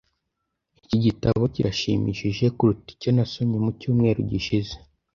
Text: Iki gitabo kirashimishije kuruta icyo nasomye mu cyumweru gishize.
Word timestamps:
Iki 0.79 0.97
gitabo 1.05 1.43
kirashimishije 1.53 2.45
kuruta 2.57 2.87
icyo 2.95 3.09
nasomye 3.15 3.57
mu 3.63 3.71
cyumweru 3.79 4.19
gishize. 4.31 4.73